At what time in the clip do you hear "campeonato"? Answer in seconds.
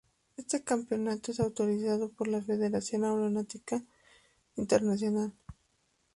0.63-1.29